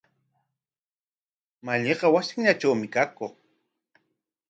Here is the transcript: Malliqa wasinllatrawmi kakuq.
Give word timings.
Malliqa 1.65 2.07
wasinllatrawmi 2.13 2.87
kakuq. 2.93 3.33